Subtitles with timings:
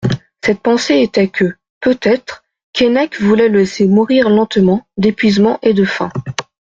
[0.43, 6.09] Cette pensée était que, peut-être, Keinec voulait le laisser mourir lentement d'épuisement et de faim.